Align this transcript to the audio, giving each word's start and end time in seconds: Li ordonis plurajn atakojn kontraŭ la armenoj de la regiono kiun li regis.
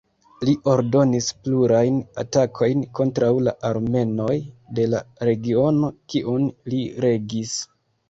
Li 0.47 0.53
ordonis 0.71 1.27
plurajn 1.47 1.99
atakojn 2.23 2.81
kontraŭ 3.01 3.31
la 3.49 3.55
armenoj 3.71 4.33
de 4.81 4.89
la 4.97 5.05
regiono 5.33 5.95
kiun 6.15 6.53
li 6.75 6.85
regis. 7.11 7.59